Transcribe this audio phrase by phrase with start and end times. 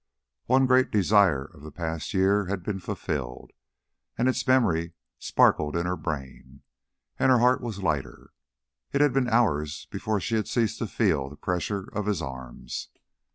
[0.47, 3.51] One great desire of the past year had been fulfilled,
[4.17, 6.63] and its memory sparkled in her brain,
[7.19, 8.31] and her heart was lighter.
[8.93, 12.89] It had been hours before she had ceased to feel the pressure of his arms.